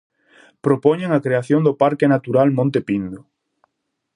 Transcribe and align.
Propoñen 0.65 1.11
a 1.13 1.23
creación 1.25 1.61
do 1.63 1.73
Parque 1.81 2.05
Natural 2.13 2.47
Monte 2.57 2.79
Pindo. 2.87 3.19